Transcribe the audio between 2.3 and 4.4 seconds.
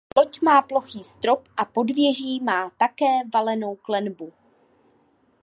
má také valenou klenbu.